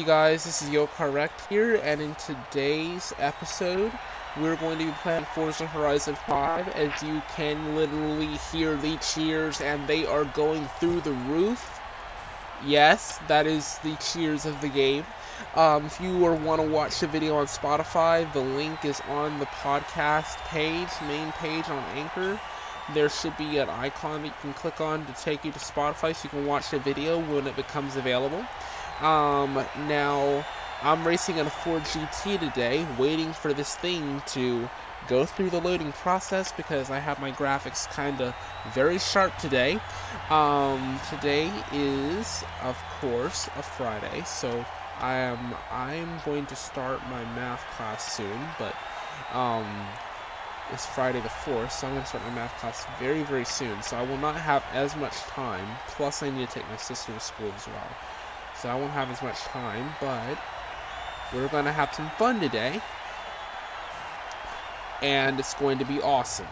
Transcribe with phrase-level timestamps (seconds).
[0.00, 0.44] you guys?
[0.44, 3.92] This is Yo Correct here, and in today's episode,
[4.38, 6.68] we're going to be playing Forza Horizon 5.
[6.68, 11.78] As you can literally hear the cheers, and they are going through the roof.
[12.64, 15.04] Yes, that is the cheers of the game.
[15.54, 19.46] Um, if you want to watch the video on Spotify, the link is on the
[19.46, 22.40] podcast page, main page on Anchor.
[22.94, 26.16] There should be an icon that you can click on to take you to Spotify
[26.16, 28.44] so you can watch the video when it becomes available.
[29.00, 30.46] Um, now,
[30.82, 34.68] I'm racing in a Ford GT today, waiting for this thing to
[35.06, 39.80] go through the loading process because I have my graphics kind of very sharp today.
[40.28, 44.66] Um, today is, of course, a Friday, so
[44.98, 48.76] I am I'm going to start my math class soon, but
[49.30, 49.98] um,
[50.68, 53.82] it's Friday the 4th, so I'm going to start my math class very, very soon.
[53.82, 55.80] So I will not have as much time.
[55.86, 57.96] Plus, I need to take my sister to school as well.
[58.60, 60.38] So I won't have as much time, but
[61.32, 62.80] we're going to have some fun today.
[65.02, 66.48] And it's going to be awesome.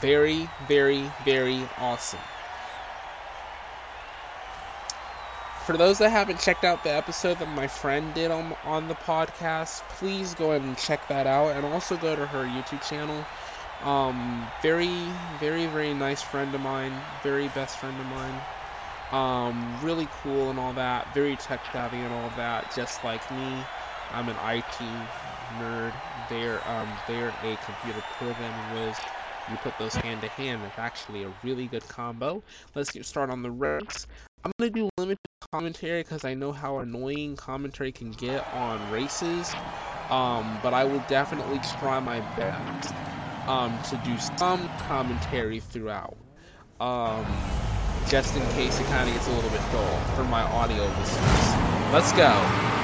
[0.00, 2.20] Very, very, very awesome.
[5.66, 8.94] For those that haven't checked out the episode that my friend did on, on the
[8.94, 11.56] podcast, please go ahead and check that out.
[11.56, 13.26] And also go to her YouTube channel.
[13.82, 16.92] Um, very, very, very nice friend of mine.
[17.22, 18.40] Very best friend of mine.
[19.12, 21.12] Um, really cool and all that.
[21.14, 22.74] Very tech savvy and all that.
[22.74, 23.62] Just like me.
[24.12, 24.82] I'm an IT
[25.58, 25.92] nerd.
[26.28, 28.96] They're um, they're a computer programming whiz.
[29.50, 32.42] You put those hand to hand, it's actually a really good combo.
[32.74, 34.06] Let's get started on the race.
[34.44, 35.18] I'm gonna do limited
[35.52, 39.54] commentary because I know how annoying commentary can get on races.
[40.10, 42.94] Um, but I will definitely try my best
[43.46, 46.16] um, to do some commentary throughout.
[46.80, 47.26] Um,
[48.08, 51.92] just in case it kind of gets a little bit dull for my audio listeners.
[51.92, 52.77] Let's go.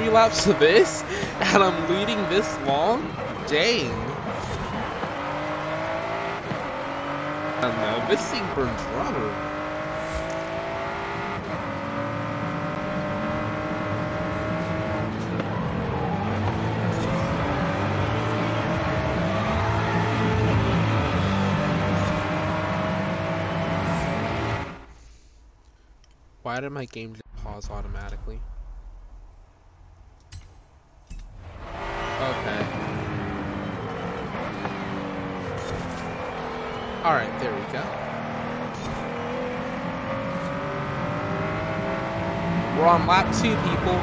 [0.00, 1.02] Three laps of this,
[1.40, 3.02] and I'm leading this long?
[3.46, 3.90] Dang.
[8.08, 9.30] This thing burns rubber.
[26.42, 28.40] Why did my game pause automatically?
[32.20, 32.66] Okay.
[37.02, 37.82] Alright, there we go.
[42.76, 43.96] We're on lap two, people.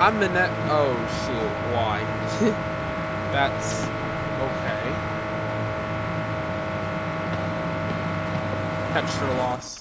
[0.00, 0.50] I'm the net.
[0.70, 0.94] Oh,
[1.26, 1.52] shoot.
[1.74, 2.00] Why?
[3.32, 3.84] That's
[4.40, 4.94] okay.
[8.94, 9.79] Texture loss.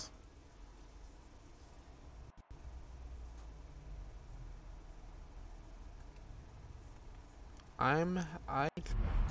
[8.00, 8.18] I'm
[8.48, 8.70] I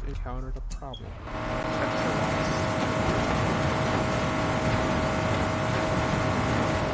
[0.06, 1.08] encountered a problem.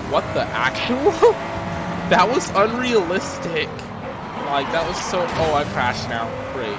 [0.08, 1.10] What the actual?
[2.10, 3.66] that was unrealistic.
[4.46, 6.30] Like that was so oh I crashed now.
[6.52, 6.78] Great.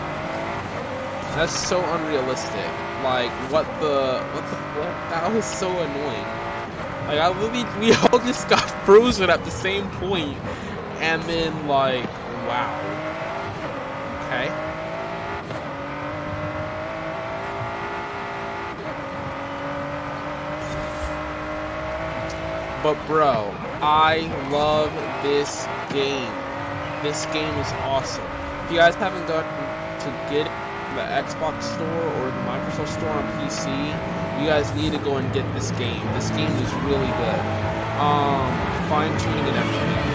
[1.35, 2.71] That's so unrealistic.
[3.03, 6.25] Like what the what the what that was so annoying.
[7.05, 7.29] Like I
[7.81, 10.37] we all just got frozen at the same point
[11.01, 12.07] and then like
[12.45, 12.79] wow.
[14.23, 14.53] Okay.
[22.85, 23.49] But bro,
[23.81, 24.93] I love
[25.23, 26.29] this game.
[27.01, 28.29] This game is awesome.
[28.63, 29.49] If you guys haven't gotten
[30.05, 30.45] to get
[30.93, 33.73] the Xbox store or the Microsoft store on PC,
[34.39, 36.05] you guys need to go and get this game.
[36.13, 37.41] This game is really good.
[37.97, 38.53] Um,
[38.85, 40.05] fine tuning and everything.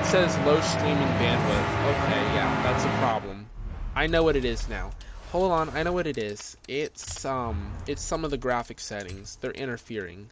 [0.00, 1.68] It says low streaming bandwidth.
[1.92, 3.50] Okay, yeah, that's a problem.
[3.94, 4.92] I know what it is now.
[5.34, 6.56] Hold on, I know what it is.
[6.68, 9.34] It's um it's some of the graphic settings.
[9.40, 10.30] They're interfering.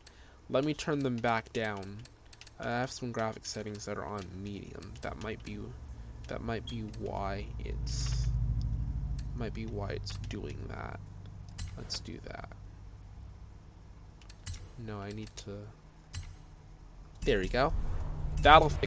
[0.48, 2.02] Let me turn them back down.
[2.60, 4.92] I have some graphic settings that are on medium.
[5.00, 5.58] That might be
[6.28, 8.28] that might be why it's
[9.34, 11.00] might be why it's doing that.
[11.76, 12.50] Let's do that.
[14.86, 15.58] No, I need to
[17.22, 17.72] There we go.
[18.42, 18.86] That'll fix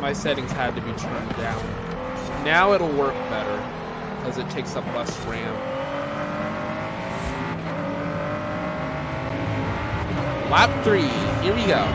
[0.00, 2.44] my settings had to be turned down.
[2.44, 3.85] Now it'll work better
[4.26, 5.54] because it takes up less RAM.
[10.50, 11.00] Lap 3,
[11.44, 11.86] here we go.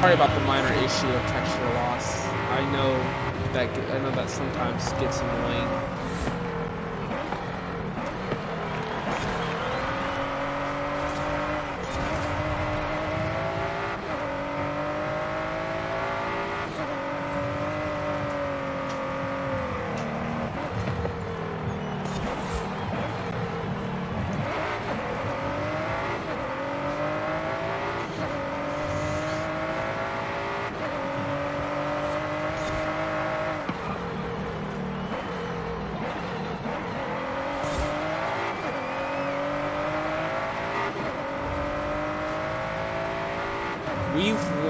[0.00, 2.24] Sorry about the minor issue of texture loss.
[2.48, 2.96] I know
[3.52, 5.95] that I know that sometimes gets annoying.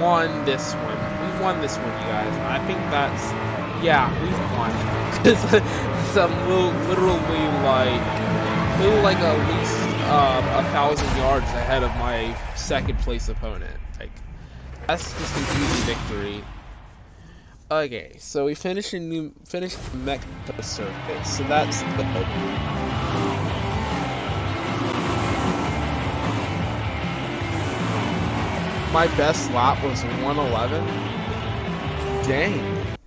[0.01, 0.97] Won this one.
[0.97, 2.37] We won this one, you guys.
[2.37, 3.31] I think that's
[3.83, 4.71] yeah, we've won.
[6.07, 9.77] It's I'm literally like little like at least
[10.07, 13.75] uh, a thousand yards ahead of my second place opponent.
[13.99, 14.11] Like
[14.87, 16.43] that's just an easy victory.
[17.69, 22.03] Okay, so we finished a new finished Mexico Circuit, so that's the
[28.91, 30.85] my best lap was 111?
[32.27, 32.97] Dang.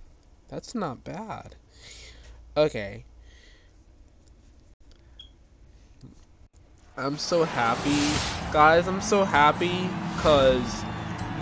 [0.47, 1.55] That's not bad.
[2.55, 3.05] Okay.
[6.97, 8.51] I'm so happy.
[8.51, 10.83] Guys, I'm so happy because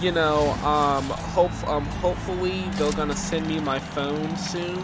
[0.01, 4.83] you know, um hope um hopefully they're going to send me my phone soon.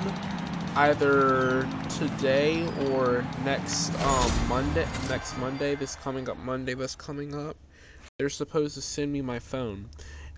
[0.76, 1.66] Either
[1.98, 7.56] today or next um Monday next Monday, this coming up Monday this coming up.
[8.18, 9.90] They're supposed to send me my phone.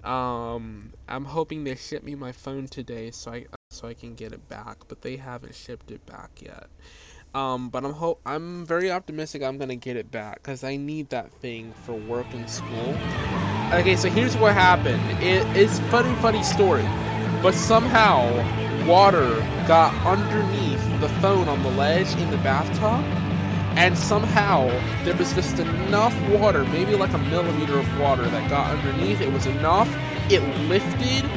[0.04, 4.32] Um, I'm hoping they ship me my phone today so I so I can get
[4.32, 6.66] it back, but they haven't shipped it back yet.
[7.36, 11.12] Um, but I'm hope I'm very optimistic I'm gonna get it back because I need
[11.12, 12.96] that thing for work and school.
[13.72, 15.04] Okay, so here's what happened.
[15.22, 16.86] It, it's funny, funny story,
[17.44, 18.44] but somehow
[18.88, 23.04] water got underneath the phone on the ledge in the bathtub
[23.78, 24.68] and somehow
[25.04, 29.22] there was just enough water, maybe like a millimeter of water that got underneath.
[29.22, 29.88] It was enough.
[30.32, 31.30] It lifted,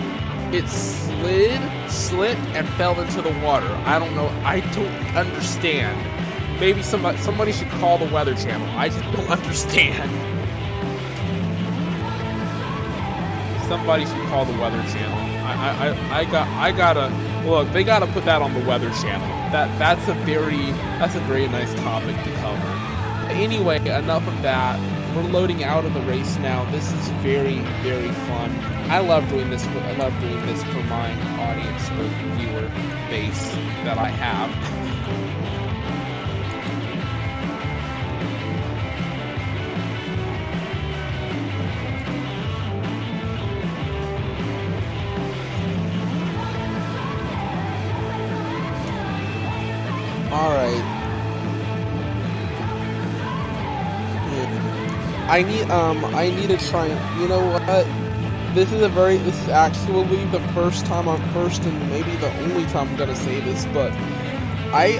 [0.54, 1.60] it slid,
[1.90, 3.68] slipped, and fell into the water.
[3.84, 4.28] I don't know.
[4.42, 6.00] I don't understand.
[6.58, 8.66] Maybe somebody somebody should call the Weather Channel.
[8.74, 10.10] I just don't understand.
[13.68, 15.18] Somebody should call the Weather Channel.
[15.44, 17.72] I, I, I got I gotta look.
[17.72, 19.28] They gotta put that on the Weather Channel.
[19.52, 22.80] That that's a very that's a very nice topic to cover.
[23.30, 24.78] Anyway, enough of that.
[25.14, 26.64] We're loading out of the race now.
[26.70, 28.50] This is very very fun.
[28.90, 29.64] I love doing this.
[29.66, 32.04] I love doing this for my audience or
[32.36, 32.68] viewer
[33.08, 33.50] base
[33.84, 34.76] that I have.
[50.32, 50.84] Alright.
[55.28, 56.88] I need, um, I need to try
[57.20, 57.86] you know what?
[58.54, 62.32] This is a very, this is actually the first time I'm first and maybe the
[62.44, 63.92] only time I'm gonna say this, but
[64.72, 64.98] I,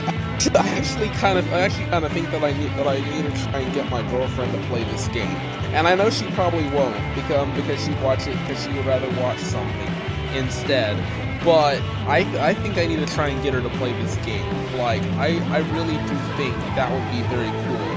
[0.59, 3.23] I actually kind of, I actually kind of think that I need, that I need
[3.23, 5.37] to try and get my girlfriend to play this game.
[5.75, 9.09] And I know she probably won't, because, because she watch it, because she would rather
[9.21, 9.91] watch something
[10.35, 10.97] instead.
[11.45, 14.77] But I, I think I need to try and get her to play this game.
[14.77, 17.97] Like, I, I really do think that would be very cool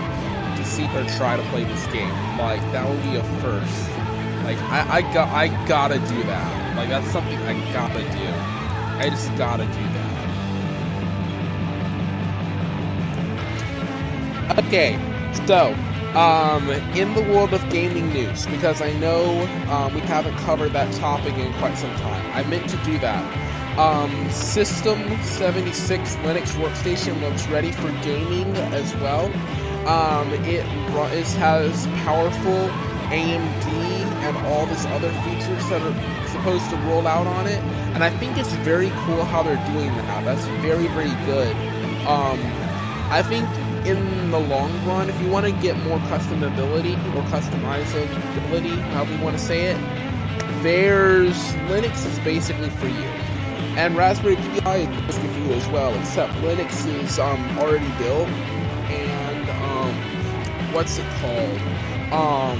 [0.55, 2.37] to see her try to play this game.
[2.37, 3.89] Like, that would be a first.
[4.43, 6.75] Like, I, I, got, I gotta do that.
[6.75, 8.29] Like, that's something I gotta do.
[8.99, 10.29] I just gotta do that.
[14.59, 14.97] Okay,
[15.47, 15.75] so,
[16.15, 20.91] um, in the world of gaming news, because I know um, we haven't covered that
[20.93, 22.29] topic in quite some time.
[22.31, 23.31] I meant to do that.
[23.77, 29.25] Um, System 76 Linux workstation looks ready for gaming as well.
[29.87, 32.69] Um, it, it has powerful
[33.11, 33.67] AMD
[34.21, 37.63] and all this other features that are supposed to roll out on it.
[37.93, 40.25] And I think it's very cool how they're doing that.
[40.25, 41.57] That's very, very good.
[42.05, 42.39] Um,
[43.11, 43.49] I think
[43.85, 49.21] in the long run, if you want to get more customability or customizability, however you
[49.21, 49.77] want to say it,
[50.61, 51.35] there's
[51.67, 53.09] Linux is basically for you.
[53.75, 58.29] And Raspberry Pi is for you as well, except Linux is um, already built.
[58.89, 59.93] And um,
[60.73, 61.59] what's it called?
[62.13, 62.59] Um,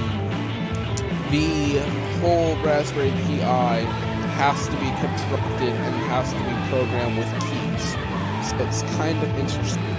[1.30, 1.78] the
[2.20, 3.80] whole Raspberry Pi
[4.36, 7.96] has to be constructed and has to be programmed with keys.
[8.50, 9.93] So it's kind of interesting.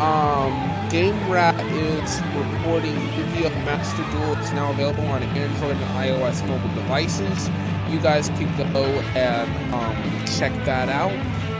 [0.00, 3.50] Um, Game Rant is reporting Yu-Gi-Oh!
[3.66, 7.50] Master Duel is now available on Android and iOS mobile devices.
[7.90, 11.12] You guys can go and um, check that out.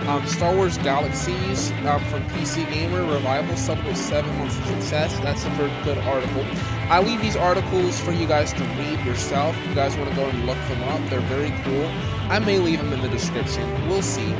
[0.09, 5.19] Um, Star Wars Galaxies um, from PC Gamer Revival celebrates seven months of success.
[5.21, 6.47] That's a very good article.
[6.91, 9.57] I leave these articles for you guys to read yourself.
[9.57, 11.87] If you guys want to go and look them up, they're very cool.
[12.29, 13.63] I may leave them in the description.
[13.89, 14.33] We'll see.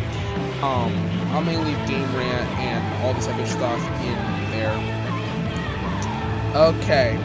[0.61, 0.93] Um,
[1.31, 4.75] I may leave Game Rant and all this other stuff in there.
[6.57, 7.17] Okay.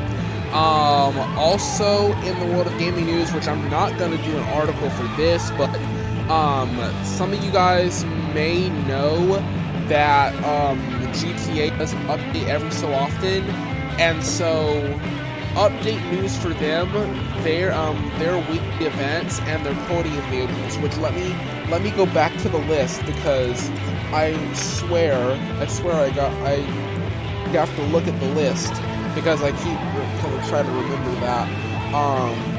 [0.54, 4.44] Um, also in the world of gaming news, which I'm not going to do an
[4.50, 5.74] article for this, but
[6.30, 6.70] um,
[7.04, 8.06] some of you guys
[8.36, 9.44] may know
[9.88, 10.80] that um,
[11.14, 13.44] GTA does update every so often,
[13.98, 15.00] and so
[15.56, 16.92] update news for them,
[17.44, 20.78] their um their weekly events and their podium vehicles.
[20.80, 21.38] Which let me
[21.70, 23.72] let me go back to the list because
[24.14, 26.62] I swear I swear I got I
[27.54, 28.74] have to look at the list
[29.14, 29.80] because I keep
[30.50, 31.48] trying to remember that.
[31.94, 32.55] Um,